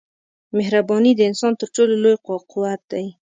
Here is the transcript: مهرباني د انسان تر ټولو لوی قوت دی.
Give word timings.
مهرباني 0.57 1.11
د 1.15 1.21
انسان 1.29 1.53
تر 1.61 1.67
ټولو 1.75 1.93
لوی 2.03 2.15
قوت 2.51 2.81
دی. 2.91 3.05